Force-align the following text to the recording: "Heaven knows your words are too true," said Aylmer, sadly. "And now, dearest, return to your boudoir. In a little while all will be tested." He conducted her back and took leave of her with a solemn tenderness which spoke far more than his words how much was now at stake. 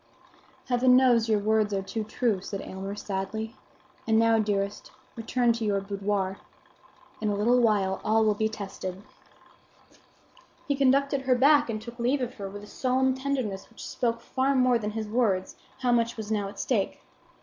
"Heaven 0.67 0.97
knows 0.97 1.29
your 1.29 1.37
words 1.37 1.75
are 1.75 1.83
too 1.83 2.03
true," 2.03 2.41
said 2.41 2.61
Aylmer, 2.61 2.95
sadly. 2.95 3.55
"And 4.07 4.17
now, 4.17 4.39
dearest, 4.39 4.91
return 5.15 5.53
to 5.53 5.63
your 5.63 5.79
boudoir. 5.79 6.39
In 7.21 7.29
a 7.29 7.35
little 7.35 7.59
while 7.59 8.01
all 8.03 8.25
will 8.25 8.33
be 8.33 8.49
tested." 8.49 9.03
He 10.67 10.75
conducted 10.75 11.21
her 11.21 11.35
back 11.35 11.69
and 11.69 11.79
took 11.79 11.99
leave 11.99 12.19
of 12.21 12.33
her 12.39 12.49
with 12.49 12.63
a 12.63 12.65
solemn 12.65 13.13
tenderness 13.13 13.69
which 13.69 13.85
spoke 13.87 14.21
far 14.21 14.55
more 14.55 14.79
than 14.79 14.89
his 14.89 15.07
words 15.07 15.55
how 15.81 15.91
much 15.91 16.17
was 16.17 16.31
now 16.31 16.49
at 16.49 16.59
stake. 16.59 17.03